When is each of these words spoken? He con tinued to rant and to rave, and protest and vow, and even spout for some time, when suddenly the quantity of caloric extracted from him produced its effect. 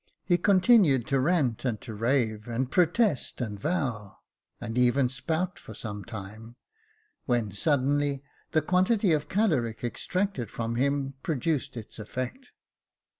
He 0.23 0.39
con 0.39 0.61
tinued 0.61 1.05
to 1.05 1.19
rant 1.19 1.63
and 1.63 1.79
to 1.81 1.93
rave, 1.93 2.47
and 2.47 2.71
protest 2.71 3.39
and 3.39 3.59
vow, 3.59 4.17
and 4.59 4.75
even 4.75 5.09
spout 5.09 5.59
for 5.59 5.75
some 5.75 6.03
time, 6.03 6.55
when 7.27 7.51
suddenly 7.51 8.23
the 8.51 8.63
quantity 8.63 9.11
of 9.11 9.29
caloric 9.29 9.83
extracted 9.83 10.49
from 10.49 10.73
him 10.73 11.13
produced 11.21 11.77
its 11.77 11.99
effect. 11.99 12.51